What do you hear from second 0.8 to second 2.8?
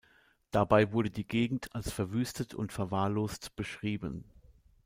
wurde die Gegend als verwüstet und